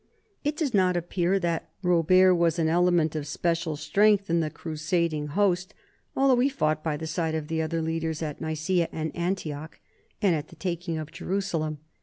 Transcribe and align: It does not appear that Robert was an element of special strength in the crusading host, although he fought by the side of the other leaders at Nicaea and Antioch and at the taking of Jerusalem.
It 0.43 0.57
does 0.57 0.73
not 0.73 0.97
appear 0.97 1.37
that 1.37 1.69
Robert 1.83 2.33
was 2.33 2.57
an 2.57 2.67
element 2.67 3.15
of 3.15 3.27
special 3.27 3.75
strength 3.75 4.31
in 4.31 4.39
the 4.39 4.49
crusading 4.49 5.27
host, 5.27 5.75
although 6.15 6.39
he 6.39 6.49
fought 6.49 6.83
by 6.83 6.97
the 6.97 7.05
side 7.05 7.35
of 7.35 7.49
the 7.49 7.61
other 7.61 7.83
leaders 7.83 8.23
at 8.23 8.41
Nicaea 8.41 8.89
and 8.91 9.15
Antioch 9.15 9.77
and 10.19 10.33
at 10.33 10.47
the 10.47 10.55
taking 10.55 10.97
of 10.97 11.11
Jerusalem. 11.11 11.81